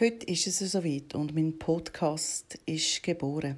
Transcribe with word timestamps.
Heute 0.00 0.26
ist 0.26 0.46
es 0.46 0.60
soweit 0.60 1.16
und 1.16 1.34
mein 1.34 1.58
Podcast 1.58 2.56
ist 2.66 3.02
geboren. 3.02 3.56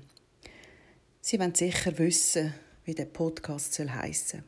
Sie 1.20 1.38
wollen 1.38 1.54
sicher 1.54 1.98
wissen, 1.98 2.54
wie 2.86 2.94
der 2.94 3.04
Podcast 3.04 3.74
soll 3.74 3.90
heissen. 3.90 4.44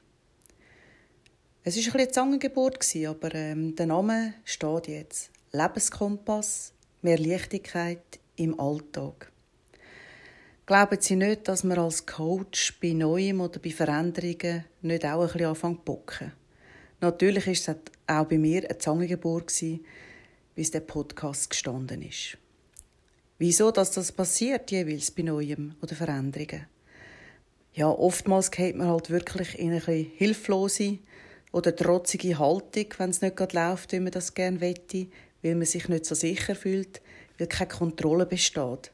Es 1.63 1.77
war 1.77 1.83
ein 1.83 1.93
bisschen 1.93 2.13
Zangengeburt, 2.15 2.97
aber 3.07 3.35
ähm, 3.35 3.77
der 3.77 3.85
Name 3.85 4.33
steht 4.47 4.89
jetzt. 4.89 5.31
Lebenskompass, 5.53 6.73
mehr 7.03 7.19
Leichtigkeit 7.19 8.21
im 8.37 8.59
Alltag. 8.59 9.31
Glauben 10.65 10.99
Sie 10.99 11.17
nicht, 11.17 11.47
dass 11.47 11.63
man 11.63 11.79
als 11.79 12.07
Coach 12.07 12.81
bei 12.81 12.95
Neuem 12.95 13.43
oder 13.43 13.61
bei 13.61 13.69
Veränderungen 13.69 14.65
nicht 14.81 15.05
auch 15.05 15.21
ein 15.21 15.27
bisschen 15.27 15.47
anfängt 15.47 15.81
zu 15.81 15.85
bocken? 15.85 16.33
Natürlich 17.03 17.47
war 17.47 17.53
es 17.53 17.69
auch 18.07 18.25
bei 18.25 18.39
mir 18.39 18.65
eine 18.65 18.79
Zangengeburt, 18.79 19.53
bis 20.55 20.71
der 20.71 20.81
Podcast 20.81 21.51
gestanden 21.51 22.03
ist. 22.03 22.39
Wieso 23.39 23.71
dass 23.71 23.91
das 23.91 24.13
passiert 24.13 24.71
jeweils 24.71 25.11
bei 25.11 25.23
Neuem 25.23 25.75
oder 25.83 25.97
Veränderungen? 25.97 26.67
Ja, 27.75 27.89
oftmals 27.89 28.51
geht 28.51 28.77
man 28.77 28.89
halt 28.89 29.11
wirklich 29.11 29.59
in 29.59 29.73
eine 29.73 29.81
hilflose 29.81 30.99
oder 31.53 31.75
trotzige 31.75 32.39
Haltung, 32.39 32.87
wenn 32.99 33.11
es 33.11 33.23
nicht 33.23 33.37
gerade 33.37 33.57
läuft, 33.57 33.93
wie 33.93 34.01
man 34.01 34.13
das 34.13 34.35
gerne 34.35 34.61
wette, 34.61 35.07
weil 35.43 35.55
man 35.55 35.67
sich 35.67 35.89
nicht 35.89 36.05
so 36.05 36.15
sicher 36.15 36.55
fühlt, 36.55 37.01
weil 37.39 37.47
keine 37.47 37.69
Kontrolle 37.69 38.27
besteht. 38.27 38.93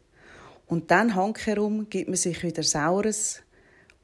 Und 0.66 0.90
dann 0.90 1.14
herum 1.14 1.90
gibt 1.90 2.08
man 2.08 2.16
sich 2.16 2.42
wieder 2.42 2.62
Saures 2.62 3.42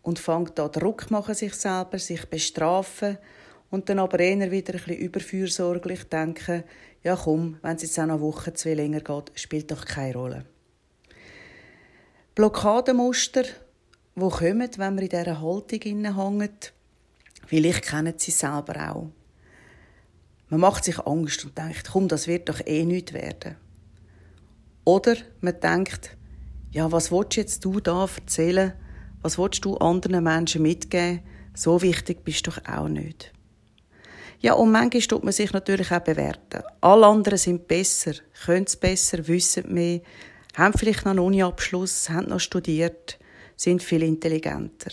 und 0.03 0.19
fängt 0.19 0.59
an 0.59 0.73
Druck 0.73 1.11
machen 1.11 1.35
sich 1.35 1.55
selber, 1.55 1.99
sich 1.99 2.27
bestrafen 2.27 3.19
und 3.71 3.89
dann 3.89 3.99
aber 3.99 4.21
eher 4.21 4.51
wieder 4.51 4.75
ein 4.75 4.79
bisschen 4.79 4.97
überfürsorglich 4.97 6.05
denken, 6.05 6.65
ja 7.05 7.17
komm, 7.17 7.59
wenn 7.63 7.77
es 7.77 7.83
jetzt 7.83 7.99
auch 7.99 8.07
noch 8.07 8.21
Woche 8.21 8.53
zwei 8.55 8.75
länger 8.75 9.01
geht, 9.01 9.33
spielt 9.35 9.71
doch 9.71 9.85
keine 9.85 10.15
Rolle. 10.15 10.45
Blockademuster, 12.35 13.45
wo 14.17 14.29
kommen, 14.29 14.71
wenn 14.77 14.95
man 14.95 14.99
in 14.99 15.09
dieser 15.09 15.41
Haltung 15.41 16.05
hängt, 16.05 16.73
vielleicht 17.47 17.85
kennen 17.85 18.15
sie 18.17 18.31
selber 18.33 18.91
auch. 18.91 19.11
Man 20.49 20.61
macht 20.61 20.85
sich 20.85 20.99
Angst 21.07 21.45
und 21.45 21.57
denkt, 21.57 21.91
komm, 21.93 22.09
das 22.09 22.27
wird 22.27 22.49
doch 22.49 22.61
eh 22.67 22.85
nicht 22.85 23.13
werden. 23.13 23.57
Oder 24.85 25.17
man 25.41 25.61
denkt, 25.61 26.17
ja, 26.71 26.91
was 26.91 27.13
willst 27.13 27.37
jetzt 27.37 27.65
du 27.65 27.81
da 27.81 28.07
erzählen? 28.17 28.73
Was 29.23 29.39
willst 29.39 29.65
du 29.65 29.77
anderen 29.77 30.25
Menschen 30.25 30.63
mitgeben? 30.63 31.21
So 31.55 31.81
wichtig 31.83 32.25
bist 32.25 32.47
du 32.47 32.51
doch 32.51 32.65
auch 32.67 32.89
nicht. 32.89 33.33
Ja, 34.45 34.53
und 34.53 34.73
manchmal 34.73 35.01
tut 35.01 35.25
man 35.25 35.33
sich 35.33 35.55
natürlich 35.55 35.91
auch 35.91 36.01
bewerten. 36.01 36.63
Alle 36.83 37.07
anderen 37.07 37.39
sind 37.39 37.67
besser, 37.67 38.13
können 38.45 38.67
es 38.67 38.77
besser, 38.77 39.27
wissen 39.27 39.73
mehr, 39.73 40.03
haben 40.55 40.75
vielleicht 40.77 41.07
noch 41.07 41.13
einen 41.13 41.21
Uni-Abschluss, 41.21 42.11
haben 42.11 42.29
noch 42.29 42.41
studiert, 42.41 43.19
sind 43.57 43.83
viel 43.83 44.03
intelligenter. 44.03 44.91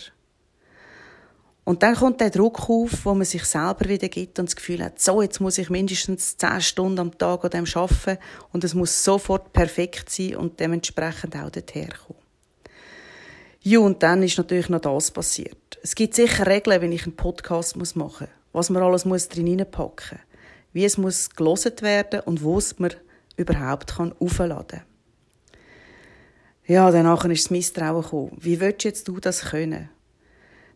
Und 1.64 1.82
dann 1.82 1.96
kommt 1.96 2.22
der 2.22 2.30
Druck 2.30 2.70
auf, 2.70 3.04
wo 3.04 3.12
man 3.12 3.26
sich 3.26 3.44
selber 3.44 3.90
wieder 3.90 4.08
gibt 4.08 4.38
und 4.38 4.46
das 4.46 4.56
Gefühl 4.56 4.82
hat, 4.82 4.98
so, 4.98 5.20
jetzt 5.20 5.38
muss 5.38 5.58
ich 5.58 5.68
mindestens 5.68 6.38
zehn 6.38 6.62
Stunden 6.62 7.00
am 7.00 7.18
Tag 7.18 7.44
an 7.44 7.50
dem 7.50 7.66
arbeiten 7.74 8.16
und 8.52 8.64
es 8.64 8.72
muss 8.72 9.04
sofort 9.04 9.52
perfekt 9.52 10.08
sein 10.08 10.36
und 10.36 10.60
dementsprechend 10.60 11.36
auch 11.36 11.50
dorthin 11.50 11.90
kommen. 11.90 12.18
Ja, 13.60 13.80
und 13.80 14.02
dann 14.02 14.22
ist 14.22 14.38
natürlich 14.38 14.70
noch 14.70 14.80
das 14.80 15.10
passiert. 15.10 15.78
Es 15.82 15.94
gibt 15.94 16.14
sicher 16.14 16.46
Regeln, 16.46 16.80
wenn 16.80 16.92
ich 16.92 17.04
einen 17.04 17.16
Podcast 17.16 17.76
machen 17.76 18.28
muss 18.30 18.41
was 18.52 18.70
man 18.70 18.82
alles 18.82 19.04
muss 19.04 19.28
drin 19.28 19.46
hineinpacken 19.46 20.18
muss, 20.18 20.38
wie 20.72 20.84
es 20.84 20.98
muss 20.98 21.30
geloset 21.30 21.82
werden 21.82 22.20
und 22.20 22.42
wo 22.42 22.58
es 22.58 22.78
man 22.78 22.92
überhaupt 23.36 23.96
kann 23.96 24.14
aufladen 24.18 24.80
kann. 24.80 24.86
Ja, 26.66 26.90
danach 26.90 27.24
ist 27.24 27.44
das 27.44 27.50
Misstrauen 27.50 28.02
gekommen. 28.02 28.36
Wie 28.40 28.60
willst 28.60 28.84
jetzt 28.84 29.08
du 29.08 29.18
das 29.18 29.46
können? 29.46 29.90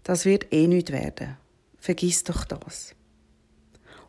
Das 0.03 0.25
wird 0.25 0.53
eh 0.53 0.67
nicht 0.67 0.91
werden. 0.91 1.37
Vergiss 1.79 2.25
doch 2.25 2.45
das. 2.45 2.95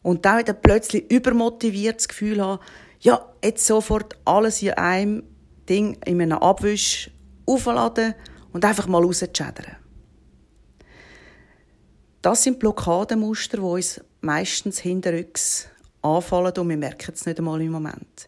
Und 0.02 0.26
da 0.26 0.40
wieder 0.40 0.54
plötzlich 0.54 1.10
übermotiviert 1.12 1.98
das 1.98 2.08
Gefühl 2.08 2.44
haben, 2.44 2.62
ja, 3.00 3.34
jetzt 3.44 3.66
sofort 3.66 4.18
alles 4.26 4.62
in 4.62 4.72
einem 4.72 5.24
Ding, 5.70 5.98
in 6.06 6.22
einem 6.22 6.40
Abwisch 6.40 7.12
aufladen 7.46 8.16
und 8.54 8.66
einfach 8.66 8.88
mal 8.88 9.04
rausschädern. 9.04 9.76
Das 12.28 12.44
sind 12.44 12.60
Blockademuster, 12.60 13.56
die 13.56 13.64
uns 13.64 14.02
meistens 14.20 14.80
hinterrücks 14.80 15.70
anfallen 16.02 16.52
und 16.58 16.68
wir 16.68 16.76
merken 16.76 17.14
es 17.14 17.26
nicht 17.26 17.40
einmal 17.40 17.62
im 17.62 17.72
Moment. 17.72 18.28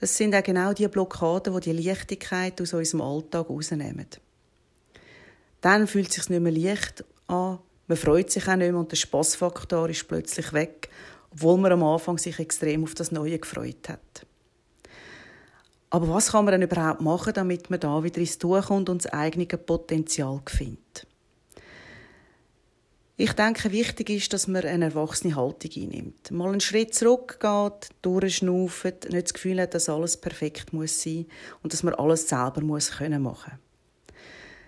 Das 0.00 0.14
sind 0.14 0.34
auch 0.34 0.42
genau 0.42 0.74
die 0.74 0.86
Blockaden, 0.86 1.58
die 1.58 1.72
die 1.72 1.88
Leichtigkeit 1.88 2.60
aus 2.60 2.74
unserem 2.74 3.00
Alltag 3.00 3.48
rausnehmen. 3.48 4.06
Dann 5.62 5.86
fühlt 5.86 6.10
es 6.10 6.16
sich 6.16 6.28
nicht 6.28 6.42
mehr 6.42 6.52
leicht 6.52 7.06
an, 7.26 7.60
man 7.86 7.96
freut 7.96 8.30
sich 8.30 8.46
auch 8.46 8.56
nicht 8.56 8.70
mehr 8.70 8.78
und 8.78 8.92
der 8.92 8.96
Spaßfaktor 8.96 9.88
ist 9.88 10.06
plötzlich 10.06 10.52
weg, 10.52 10.90
obwohl 11.32 11.56
man 11.56 11.72
am 11.72 11.84
Anfang 11.84 12.18
sich 12.18 12.38
extrem 12.38 12.84
auf 12.84 12.92
das 12.92 13.12
Neue 13.12 13.38
gefreut 13.38 13.88
hat. 13.88 14.26
Aber 15.88 16.06
was 16.10 16.32
kann 16.32 16.44
man 16.44 16.52
denn 16.52 16.68
überhaupt 16.68 17.00
machen, 17.00 17.32
damit 17.32 17.70
man 17.70 17.80
da 17.80 18.04
wieder 18.04 18.20
ins 18.20 18.36
Tun 18.36 18.60
kommt 18.60 18.90
und 18.90 19.06
das 19.06 19.12
eigene 19.14 19.46
Potenzial 19.46 20.42
findet? 20.44 20.87
Ich 23.20 23.32
denke, 23.32 23.72
wichtig 23.72 24.10
ist, 24.10 24.32
dass 24.32 24.46
man 24.46 24.64
eine 24.64 24.84
erwachsene 24.84 25.34
Haltung 25.34 25.72
einnimmt. 25.74 26.30
Mal 26.30 26.50
einen 26.50 26.60
Schritt 26.60 26.94
zurückgeht, 26.94 27.88
durchschnauft, 28.00 29.10
nicht 29.10 29.26
das 29.26 29.34
Gefühl 29.34 29.60
hat, 29.60 29.74
dass 29.74 29.88
alles 29.88 30.16
perfekt 30.16 30.72
muss 30.72 31.02
sein 31.02 31.26
und 31.60 31.72
dass 31.72 31.82
man 31.82 31.94
alles 31.94 32.28
selber 32.28 32.60
muss 32.60 32.92
können 32.92 33.20
machen. 33.20 33.58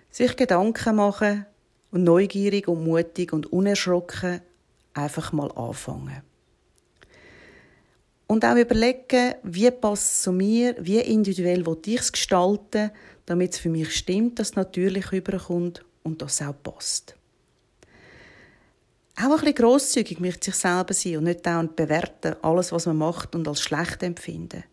Sich 0.09 0.35
Gedanken 0.35 0.97
machen 0.97 1.45
und 1.91 2.03
neugierig 2.03 2.67
und 2.67 2.83
mutig 2.83 3.31
und 3.31 3.53
unerschrocken 3.53 4.41
einfach 4.93 5.31
mal 5.31 5.49
anfangen. 5.53 6.21
Und 8.27 8.43
auch 8.43 8.57
überlegen, 8.57 9.35
wie 9.43 9.71
passt 9.71 10.11
es 10.11 10.21
zu 10.23 10.33
mir, 10.33 10.75
wie 10.77 10.99
individuell 10.99 11.65
will 11.65 11.77
ich 11.85 12.01
es 12.01 12.11
gestalten, 12.11 12.91
damit 13.25 13.53
es 13.53 13.59
für 13.59 13.69
mich 13.69 13.95
stimmt, 13.95 14.39
dass 14.39 14.49
es 14.49 14.55
natürlich 14.57 15.09
überkommt 15.13 15.85
und 16.03 16.21
das 16.21 16.41
auch 16.41 16.53
passt 16.61 17.15
auch 19.17 19.23
ein 19.23 19.31
bisschen 19.31 19.55
grosszügig 19.55 20.19
mit 20.19 20.43
sich 20.43 20.55
selber 20.55 20.93
sein 20.93 21.17
und 21.17 21.25
nicht 21.25 21.45
dauernd 21.45 21.75
bewerten, 21.75 22.35
alles, 22.41 22.71
was 22.71 22.85
man 22.85 22.97
macht 22.97 23.35
und 23.35 23.47
als 23.47 23.61
schlecht 23.61 24.03
empfinden. 24.03 24.63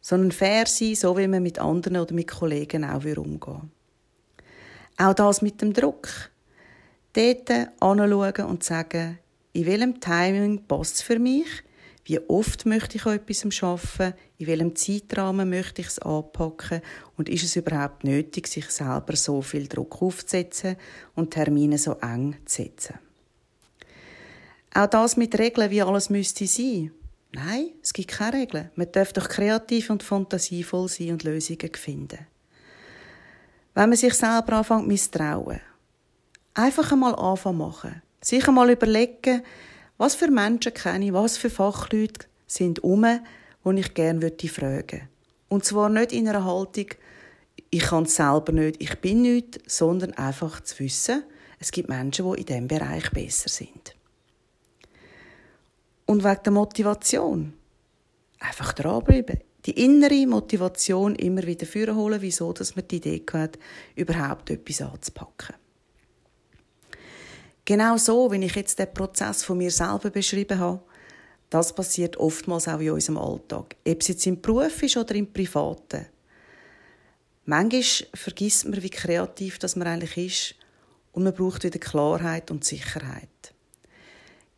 Sondern 0.00 0.32
fair 0.32 0.66
sein, 0.66 0.94
so 0.94 1.16
wie 1.16 1.28
man 1.28 1.42
mit 1.42 1.58
anderen 1.58 1.98
oder 1.98 2.14
mit 2.14 2.28
Kollegen 2.28 2.84
auch 2.84 3.04
umgehen 3.04 3.70
Auch 4.98 5.14
das 5.14 5.40
mit 5.40 5.62
dem 5.62 5.72
Druck. 5.72 6.08
Dort 7.14 7.50
anschauen 7.80 8.46
und 8.46 8.64
sagen, 8.64 9.18
in 9.52 9.66
welchem 9.66 10.00
Timing 10.00 10.66
passt 10.66 10.96
es 10.96 11.02
für 11.02 11.18
mich, 11.18 11.46
wie 12.06 12.18
oft 12.28 12.66
möchte 12.66 12.96
ich 12.96 13.06
an 13.06 13.14
etwas 13.14 13.62
arbeiten, 13.62 14.18
in 14.36 14.46
welchem 14.46 14.76
Zeitrahmen 14.76 15.48
möchte 15.48 15.80
ich 15.80 15.88
es 15.88 15.98
anpacken 16.00 16.82
und 17.16 17.30
ist 17.30 17.44
es 17.44 17.56
überhaupt 17.56 18.04
nötig, 18.04 18.46
sich 18.46 18.68
selber 18.68 19.16
so 19.16 19.40
viel 19.40 19.68
Druck 19.68 20.02
aufzusetzen 20.02 20.76
und 21.14 21.30
Termine 21.30 21.78
so 21.78 21.92
eng 22.02 22.36
zu 22.44 22.62
setzen. 22.62 22.98
Auch 24.76 24.86
das 24.86 25.16
mit 25.16 25.38
Regeln, 25.38 25.70
wie 25.70 25.82
alles 25.82 26.10
müsste 26.10 26.46
sein. 26.48 26.90
Nein, 27.32 27.70
es 27.80 27.92
gibt 27.92 28.10
keine 28.10 28.38
Regeln. 28.38 28.70
Man 28.74 28.90
darf 28.90 29.12
doch 29.12 29.28
kreativ 29.28 29.90
und 29.90 30.02
fantasievoll 30.02 30.88
sein 30.88 31.12
und 31.12 31.22
Lösungen 31.22 31.74
finden. 31.74 32.26
Wenn 33.74 33.88
man 33.88 33.96
sich 33.96 34.14
selber 34.14 34.54
anfängt 34.54 34.88
misstrauen, 34.88 35.60
einfach 36.54 36.90
einmal 36.90 37.14
anfangen 37.14 37.58
machen. 37.58 38.02
Sich 38.20 38.46
einmal 38.48 38.70
überlegen, 38.70 39.42
was 39.96 40.16
für 40.16 40.30
Menschen 40.30 40.74
kenne 40.74 41.06
ich, 41.06 41.12
was 41.12 41.36
für 41.36 41.50
Fachleute 41.50 42.26
sind 42.46 42.82
um, 42.82 43.04
die 43.64 43.80
ich 43.80 43.94
gerne 43.94 44.20
fragen 44.20 44.56
würde. 44.56 45.08
Und 45.48 45.64
zwar 45.64 45.88
nicht 45.88 46.12
in 46.12 46.28
einer 46.28 46.44
Haltung, 46.44 46.86
ich 47.70 47.82
kann 47.82 48.04
es 48.04 48.16
selber 48.16 48.52
nicht, 48.52 48.82
ich 48.82 48.98
bin 49.00 49.22
nicht, 49.22 49.60
sondern 49.70 50.14
einfach 50.14 50.60
zu 50.62 50.80
wissen, 50.80 51.22
es 51.60 51.70
gibt 51.70 51.88
Menschen, 51.88 52.24
die 52.32 52.40
in 52.40 52.46
diesem 52.46 52.68
Bereich 52.68 53.10
besser 53.10 53.48
sind. 53.48 53.93
Und 56.06 56.24
wegen 56.24 56.42
der 56.44 56.52
Motivation. 56.52 57.54
Einfach 58.40 58.72
dranbleiben. 58.72 59.40
Die 59.66 59.84
innere 59.84 60.26
Motivation 60.26 61.14
immer 61.16 61.42
wieder 61.44 61.94
holen, 61.94 62.20
wieso 62.20 62.52
dass 62.52 62.76
man 62.76 62.86
die 62.86 62.96
Idee 62.96 63.24
hat, 63.32 63.58
überhaupt 63.96 64.50
etwas 64.50 64.82
anzupacken. 64.82 65.56
Genau 67.64 67.96
so, 67.96 68.30
wenn 68.30 68.42
ich 68.42 68.54
jetzt 68.54 68.78
den 68.78 68.92
Prozess 68.92 69.42
von 69.42 69.56
mir 69.56 69.70
selber 69.70 70.10
beschrieben 70.10 70.58
habe, 70.58 70.82
das 71.48 71.74
passiert 71.74 72.18
oftmals 72.18 72.68
auch 72.68 72.80
in 72.80 72.90
unserem 72.90 73.16
Alltag. 73.16 73.76
Ob 73.86 74.00
es 74.02 74.08
jetzt 74.08 74.26
im 74.26 74.40
Beruf 74.40 74.82
ist 74.82 74.98
oder 74.98 75.14
im 75.14 75.32
Privaten. 75.32 76.06
Manchmal 77.46 78.08
vergisst 78.14 78.66
man, 78.66 78.82
wie 78.82 78.90
kreativ 78.90 79.58
das 79.58 79.76
man 79.76 79.86
eigentlich 79.86 80.16
ist 80.16 80.54
und 81.12 81.24
man 81.24 81.32
braucht 81.32 81.64
wieder 81.64 81.78
Klarheit 81.78 82.50
und 82.50 82.64
Sicherheit. 82.64 83.53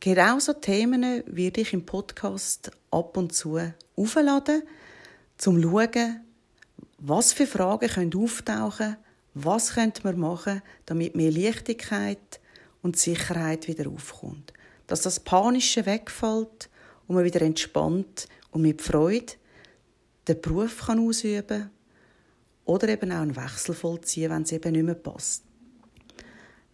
Genau 0.06 0.38
so 0.38 0.52
Themen 0.52 1.24
werde 1.26 1.62
ich 1.62 1.72
im 1.72 1.84
Podcast 1.84 2.70
ab 2.92 3.16
und 3.16 3.34
zu 3.34 3.58
aufladen, 3.96 4.62
zum 5.36 5.60
schauen, 5.60 6.20
was 6.98 7.32
für 7.32 7.48
Fragen 7.48 7.88
können 7.88 8.14
auftauchen, 8.14 8.98
was 9.34 9.74
könnte 9.74 10.02
man 10.04 10.20
machen, 10.20 10.62
damit 10.84 11.16
mehr 11.16 11.32
Leichtigkeit 11.32 12.38
und 12.82 12.96
Sicherheit 12.96 13.66
wieder 13.66 13.90
aufkommt, 13.90 14.52
dass 14.86 15.02
das 15.02 15.18
Panische 15.18 15.86
wegfällt 15.86 16.70
und 17.08 17.16
man 17.16 17.24
wieder 17.24 17.42
entspannt 17.42 18.28
und 18.52 18.62
mit 18.62 18.82
Freude 18.82 19.32
den 20.28 20.40
Beruf 20.40 20.86
kann 20.86 21.00
ausüben 21.00 21.46
kann 21.48 21.70
oder 22.64 22.86
eben 22.90 23.10
auch 23.10 23.22
einen 23.22 23.34
Wechsel 23.34 23.74
vollziehen, 23.74 24.30
wenn 24.30 24.42
es 24.42 24.52
eben 24.52 24.70
nicht 24.70 24.84
mehr 24.84 24.94
passt. 24.94 25.45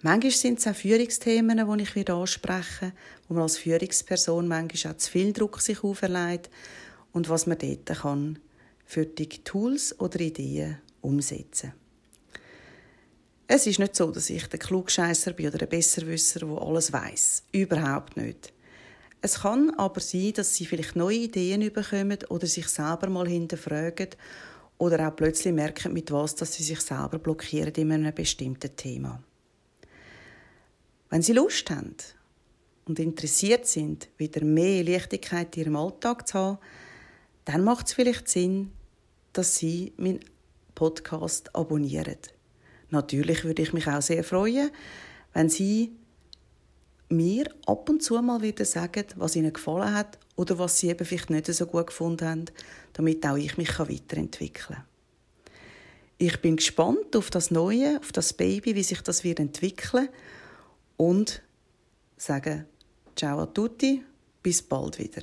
Manchmal 0.05 0.33
sind 0.33 0.59
es 0.59 0.67
auch 0.67 0.75
Führungsthemen, 0.75 1.65
die 1.65 1.83
ich 1.85 1.95
wieder 1.95 2.17
anspreche, 2.17 2.93
wo 3.29 3.35
man 3.35 3.45
als 3.45 3.59
Führungsperson 3.59 4.49
manchmal 4.49 4.95
auch 4.95 4.99
zu 4.99 5.09
viel 5.09 5.33
Druck 5.33 5.61
sich 5.61 5.85
auferlegt 5.85 6.51
und 7.13 7.29
was 7.29 7.47
man 7.47 7.59
dort 7.59 7.87
kann 8.01 8.41
für 8.85 9.07
die 9.07 9.29
Tools 9.29 9.99
oder 10.01 10.19
Ideen 10.19 10.79
umsetzen. 11.03 11.73
Es 13.47 13.69
ist 13.69 13.79
nicht 13.79 13.95
so, 13.95 14.11
dass 14.11 14.29
ich 14.29 14.45
der 14.49 14.59
Klugscheißer 14.59 15.35
bin 15.35 15.47
oder 15.47 15.59
der 15.59 15.67
Besserwisser, 15.67 16.41
der 16.41 16.61
alles 16.61 16.93
weiß. 16.93 17.45
Überhaupt 17.53 18.17
nicht. 18.17 18.53
Es 19.21 19.43
kann 19.43 19.71
aber 19.77 20.01
sein, 20.01 20.33
dass 20.33 20.57
sie 20.57 20.67
vielleicht 20.67 20.97
neue 20.97 21.19
Ideen 21.19 21.73
bekommen 21.73 22.19
oder 22.29 22.49
sich 22.49 22.67
selber 22.67 23.09
mal 23.09 23.29
hinterfragen 23.29 24.09
oder 24.79 25.07
auch 25.07 25.15
plötzlich 25.15 25.55
merken, 25.55 25.93
mit 25.93 26.11
was 26.11 26.35
dass 26.35 26.55
sie 26.55 26.65
sich 26.65 26.81
selber 26.81 27.21
blockieren 27.21 27.73
in 27.75 27.93
einem 27.93 28.13
bestimmten 28.13 28.75
Thema. 28.75 29.23
Wenn 31.13 31.21
sie 31.21 31.35
Lust 31.35 31.69
haben 31.69 31.95
und 32.87 32.99
interessiert 32.99 33.67
sind, 33.67 34.09
wieder 34.17 34.43
mehr 34.43 34.83
Leichtigkeit 34.83 35.55
in 35.55 35.65
ihrem 35.65 35.77
Alltag 35.77 36.27
zu 36.27 36.39
haben, 36.39 36.59
dann 37.45 37.65
macht 37.65 37.89
es 37.89 37.93
vielleicht 37.93 38.31
Sinn, 38.31 38.73
dass 39.35 39.57
sie 39.57 39.93
meinen 39.99 40.21
Podcast 40.75 41.55
abonnieren. 41.55 42.17
Natürlich 42.89 43.45
würde 43.45 43.61
ich 43.61 43.75
mich 43.75 43.87
auch 43.89 44.01
sehr 44.01 44.25
freuen, 44.25 44.71
wenn 45.35 45.51
sie 45.51 45.93
mir 47.11 47.45
ab 47.67 47.91
und 47.91 48.03
zu 48.03 48.15
mal 48.23 48.41
wieder 48.41 48.65
sagen, 48.65 49.05
was 49.17 49.37
ihnen 49.37 49.53
gefallen 49.53 49.93
hat 49.93 50.19
oder 50.37 50.59
was 50.59 50.79
sie 50.79 50.89
eben 50.89 51.05
vielleicht 51.05 51.29
nicht 51.29 51.45
so 51.45 51.67
gut 51.67 51.89
gefunden 51.89 52.27
haben, 52.27 52.45
damit 52.95 53.27
auch 53.27 53.37
ich 53.37 53.59
mich 53.59 53.79
weiterentwickeln 53.79 54.79
kann. 54.79 54.85
Ich 56.17 56.41
bin 56.41 56.57
gespannt 56.57 57.15
auf 57.15 57.29
das 57.29 57.51
Neue, 57.51 57.99
auf 57.99 58.13
das 58.13 58.33
Baby, 58.33 58.77
wie 58.77 58.83
sich 58.83 59.03
das 59.03 59.25
wird 59.25 59.41
entwickeln 59.41 60.09
und 61.09 61.43
sage 62.17 62.67
Ciao 63.17 63.41
a 63.41 63.47
tutti, 63.47 64.05
bis 64.43 64.63
bald 64.63 64.99
wieder. 64.99 65.23